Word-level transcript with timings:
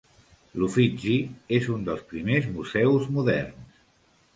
L'Uffizi 0.61 1.19
és 1.59 1.69
un 1.75 1.85
dels 1.91 2.03
primers 2.15 2.51
museus 2.59 3.09
moderns. 3.19 3.75